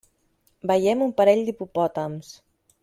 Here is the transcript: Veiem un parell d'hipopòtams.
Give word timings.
Veiem 0.71 1.03
un 1.09 1.13
parell 1.21 1.45
d'hipopòtams. 1.51 2.35